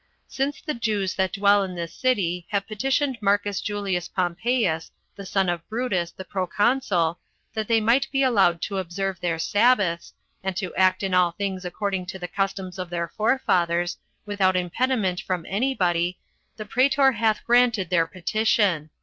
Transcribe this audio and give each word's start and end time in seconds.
Since 0.27 0.61
the 0.61 0.73
Jews 0.73 1.13
that 1.13 1.33
dwell 1.33 1.61
in 1.63 1.75
this 1.75 1.93
city 1.93 2.47
have 2.49 2.65
petitioned 2.65 3.19
Marcus 3.21 3.61
Julius 3.61 4.07
Pompeius, 4.07 4.91
the 5.15 5.27
son 5.27 5.47
of 5.47 5.61
Brutus, 5.69 6.09
the 6.09 6.25
proconsul, 6.25 7.19
that 7.53 7.67
they 7.67 7.79
might 7.79 8.07
be 8.11 8.23
allowed 8.23 8.63
to 8.63 8.79
observe 8.79 9.19
their 9.19 9.37
Sabbaths, 9.37 10.11
and 10.43 10.57
to 10.57 10.73
act 10.73 11.03
in 11.03 11.13
all 11.13 11.29
things 11.33 11.65
according 11.65 12.07
to 12.07 12.17
the 12.17 12.27
customs 12.27 12.79
of 12.79 12.89
their 12.89 13.09
forefathers, 13.09 13.99
without 14.25 14.55
impediment 14.57 15.21
from 15.21 15.45
any 15.47 15.75
body, 15.75 16.17
the 16.57 16.65
praetor 16.65 17.11
hath 17.11 17.45
granted 17.45 17.91
their 17.91 18.07
petition. 18.07 18.89